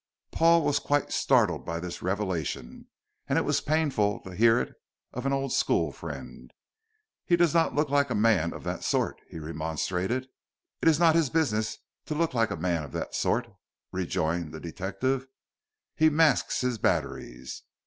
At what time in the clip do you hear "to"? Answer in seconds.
4.21-4.33, 12.07-12.15